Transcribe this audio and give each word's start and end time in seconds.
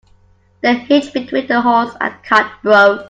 The 0.61 0.73
hitch 0.73 1.13
between 1.13 1.45
the 1.45 1.61
horse 1.61 1.95
and 2.01 2.15
cart 2.23 2.47
broke. 2.63 2.99